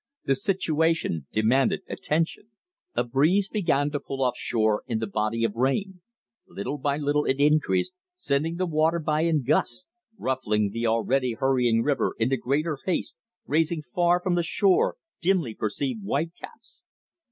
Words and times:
The 0.25 0.33
situation 0.33 1.27
demanded 1.31 1.83
attention. 1.87 2.49
A 2.95 3.03
breeze 3.03 3.47
began 3.47 3.91
to 3.91 3.99
pull 3.99 4.23
off 4.23 4.35
shore 4.35 4.81
in 4.87 4.97
the 4.97 5.05
body 5.05 5.43
of 5.43 5.53
rain. 5.53 6.01
Little 6.47 6.79
by 6.79 6.97
little 6.97 7.23
it 7.25 7.37
increased, 7.37 7.93
sending 8.15 8.55
the 8.55 8.65
water 8.65 8.97
by 8.97 9.21
in 9.25 9.43
gusts, 9.43 9.89
ruffling 10.17 10.71
the 10.71 10.87
already 10.87 11.33
hurrying 11.33 11.83
river 11.83 12.15
into 12.17 12.35
greater 12.37 12.79
haste, 12.83 13.15
raising 13.45 13.83
far 13.93 14.19
from 14.19 14.33
the 14.33 14.41
shore 14.41 14.95
dimly 15.21 15.53
perceived 15.53 16.03
white 16.03 16.31
caps. 16.35 16.81